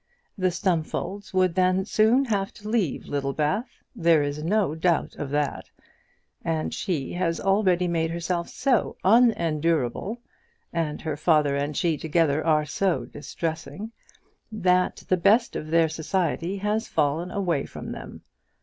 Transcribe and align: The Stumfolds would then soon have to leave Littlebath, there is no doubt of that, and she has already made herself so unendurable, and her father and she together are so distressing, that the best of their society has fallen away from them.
The 0.35 0.49
Stumfolds 0.49 1.31
would 1.31 1.53
then 1.53 1.85
soon 1.85 2.25
have 2.25 2.51
to 2.55 2.67
leave 2.67 3.05
Littlebath, 3.05 3.69
there 3.95 4.23
is 4.23 4.43
no 4.43 4.73
doubt 4.73 5.15
of 5.17 5.29
that, 5.29 5.69
and 6.43 6.73
she 6.73 7.13
has 7.13 7.39
already 7.39 7.87
made 7.87 8.09
herself 8.09 8.49
so 8.49 8.97
unendurable, 9.03 10.19
and 10.73 10.99
her 11.03 11.15
father 11.15 11.55
and 11.55 11.77
she 11.77 11.99
together 11.99 12.43
are 12.43 12.65
so 12.65 13.05
distressing, 13.05 13.91
that 14.51 15.03
the 15.07 15.17
best 15.17 15.55
of 15.55 15.67
their 15.67 15.87
society 15.87 16.57
has 16.57 16.87
fallen 16.87 17.29
away 17.29 17.67
from 17.67 17.91
them. 17.91 18.23